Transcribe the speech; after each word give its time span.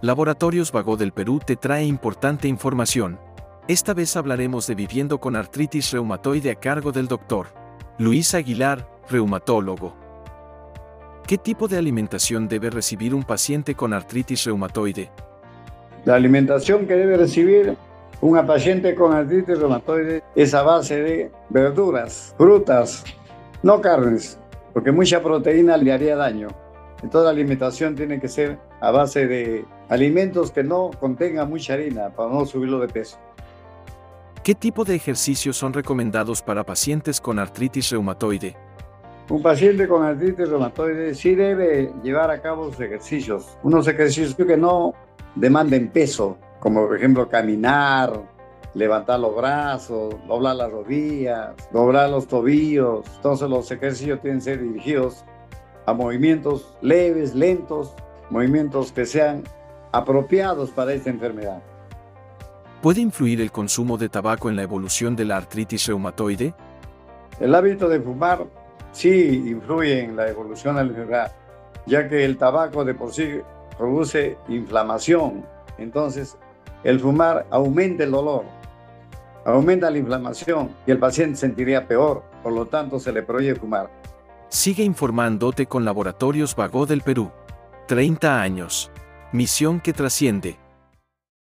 Laboratorios 0.00 0.70
Vago 0.70 0.96
del 0.96 1.10
Perú 1.10 1.40
te 1.44 1.56
trae 1.56 1.84
importante 1.84 2.46
información. 2.46 3.18
Esta 3.66 3.94
vez 3.94 4.16
hablaremos 4.16 4.68
de 4.68 4.76
viviendo 4.76 5.18
con 5.18 5.34
artritis 5.34 5.90
reumatoide 5.90 6.52
a 6.52 6.54
cargo 6.54 6.92
del 6.92 7.08
doctor 7.08 7.48
Luis 7.98 8.32
Aguilar, 8.32 8.88
reumatólogo. 9.10 9.96
¿Qué 11.26 11.36
tipo 11.36 11.66
de 11.66 11.78
alimentación 11.78 12.46
debe 12.46 12.70
recibir 12.70 13.12
un 13.12 13.24
paciente 13.24 13.74
con 13.74 13.92
artritis 13.92 14.44
reumatoide? 14.44 15.10
La 16.04 16.14
alimentación 16.14 16.86
que 16.86 16.94
debe 16.94 17.16
recibir 17.16 17.76
un 18.20 18.46
paciente 18.46 18.94
con 18.94 19.12
artritis 19.12 19.58
reumatoide 19.58 20.22
es 20.36 20.54
a 20.54 20.62
base 20.62 21.02
de 21.02 21.32
verduras, 21.48 22.36
frutas, 22.38 23.02
no 23.64 23.80
carnes, 23.80 24.38
porque 24.72 24.92
mucha 24.92 25.20
proteína 25.20 25.76
le 25.76 25.92
haría 25.92 26.14
daño. 26.14 26.67
Entonces 27.02 27.24
la 27.24 27.30
alimentación 27.30 27.94
tiene 27.94 28.20
que 28.20 28.28
ser 28.28 28.58
a 28.80 28.90
base 28.90 29.26
de 29.26 29.64
alimentos 29.88 30.50
que 30.50 30.64
no 30.64 30.90
contengan 30.98 31.48
mucha 31.48 31.74
harina 31.74 32.10
para 32.10 32.30
no 32.30 32.44
subirlo 32.44 32.80
de 32.80 32.88
peso. 32.88 33.18
¿Qué 34.42 34.54
tipo 34.54 34.84
de 34.84 34.94
ejercicios 34.94 35.56
son 35.56 35.72
recomendados 35.72 36.42
para 36.42 36.64
pacientes 36.64 37.20
con 37.20 37.38
artritis 37.38 37.90
reumatoide? 37.90 38.56
Un 39.28 39.42
paciente 39.42 39.86
con 39.86 40.02
artritis 40.02 40.48
reumatoide 40.48 41.14
sí 41.14 41.34
debe 41.34 41.92
llevar 42.02 42.30
a 42.30 42.40
cabo 42.40 42.70
sus 42.70 42.80
ejercicios, 42.80 43.58
unos 43.62 43.86
ejercicios 43.86 44.34
que 44.34 44.56
no 44.56 44.94
demanden 45.34 45.88
peso, 45.88 46.38
como 46.60 46.86
por 46.86 46.96
ejemplo 46.96 47.28
caminar, 47.28 48.22
levantar 48.74 49.20
los 49.20 49.36
brazos, 49.36 50.14
doblar 50.26 50.56
las 50.56 50.70
rodillas, 50.70 51.54
doblar 51.72 52.10
los 52.10 52.26
tobillos. 52.26 53.04
Entonces 53.16 53.48
los 53.48 53.70
ejercicios 53.70 54.20
tienen 54.20 54.38
que 54.38 54.44
ser 54.44 54.62
dirigidos 54.62 55.24
a 55.88 55.94
movimientos 55.94 56.76
leves, 56.82 57.34
lentos, 57.34 57.94
movimientos 58.28 58.92
que 58.92 59.06
sean 59.06 59.42
apropiados 59.90 60.68
para 60.70 60.92
esta 60.92 61.08
enfermedad. 61.08 61.62
¿Puede 62.82 63.00
influir 63.00 63.40
el 63.40 63.50
consumo 63.50 63.96
de 63.96 64.10
tabaco 64.10 64.50
en 64.50 64.56
la 64.56 64.64
evolución 64.64 65.16
de 65.16 65.24
la 65.24 65.38
artritis 65.38 65.86
reumatoide? 65.86 66.52
El 67.40 67.54
hábito 67.54 67.88
de 67.88 68.00
fumar 68.00 68.44
sí 68.92 69.44
influye 69.46 70.04
en 70.04 70.14
la 70.14 70.28
evolución 70.28 70.76
de 70.76 70.84
la 70.84 70.90
enfermedad, 70.90 71.32
ya 71.86 72.06
que 72.06 72.22
el 72.22 72.36
tabaco 72.36 72.84
de 72.84 72.92
por 72.92 73.14
sí 73.14 73.40
produce 73.78 74.36
inflamación. 74.46 75.42
Entonces, 75.78 76.36
el 76.84 77.00
fumar 77.00 77.46
aumenta 77.50 78.04
el 78.04 78.10
dolor, 78.10 78.44
aumenta 79.46 79.90
la 79.90 79.96
inflamación 79.96 80.68
y 80.86 80.90
el 80.90 80.98
paciente 80.98 81.38
sentiría 81.38 81.88
peor, 81.88 82.24
por 82.42 82.52
lo 82.52 82.66
tanto 82.66 83.00
se 83.00 83.10
le 83.10 83.22
prohíbe 83.22 83.54
fumar. 83.54 83.88
Sigue 84.50 84.82
informándote 84.82 85.66
con 85.66 85.84
Laboratorios 85.84 86.56
Vago 86.56 86.86
del 86.86 87.02
Perú. 87.02 87.30
30 87.86 88.40
años. 88.40 88.90
Misión 89.30 89.78
que 89.78 89.92
trasciende. 89.92 90.58